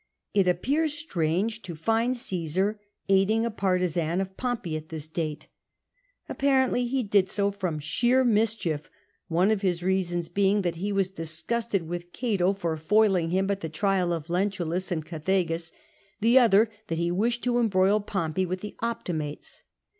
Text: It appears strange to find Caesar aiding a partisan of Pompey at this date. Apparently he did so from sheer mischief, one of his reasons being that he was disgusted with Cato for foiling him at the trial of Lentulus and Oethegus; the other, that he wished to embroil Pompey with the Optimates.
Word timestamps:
It 0.33 0.47
appears 0.47 0.95
strange 0.95 1.61
to 1.61 1.75
find 1.75 2.17
Caesar 2.17 2.79
aiding 3.07 3.45
a 3.45 3.51
partisan 3.51 4.19
of 4.19 4.35
Pompey 4.35 4.75
at 4.75 4.89
this 4.89 5.07
date. 5.07 5.45
Apparently 6.27 6.87
he 6.87 7.03
did 7.03 7.29
so 7.29 7.51
from 7.51 7.77
sheer 7.77 8.23
mischief, 8.23 8.89
one 9.27 9.51
of 9.51 9.61
his 9.61 9.83
reasons 9.83 10.27
being 10.27 10.63
that 10.63 10.77
he 10.77 10.91
was 10.91 11.09
disgusted 11.09 11.83
with 11.87 12.13
Cato 12.13 12.51
for 12.53 12.75
foiling 12.77 13.29
him 13.29 13.51
at 13.51 13.59
the 13.61 13.69
trial 13.69 14.11
of 14.11 14.27
Lentulus 14.27 14.91
and 14.91 15.05
Oethegus; 15.05 15.71
the 16.19 16.39
other, 16.39 16.71
that 16.87 16.97
he 16.97 17.11
wished 17.11 17.43
to 17.43 17.59
embroil 17.59 17.99
Pompey 17.99 18.43
with 18.43 18.61
the 18.61 18.75
Optimates. 18.79 19.61